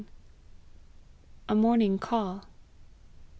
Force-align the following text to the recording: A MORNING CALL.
A 1.47 1.53
MORNING 1.53 1.99
CALL. 1.99 2.45